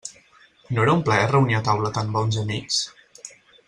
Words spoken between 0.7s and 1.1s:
No era un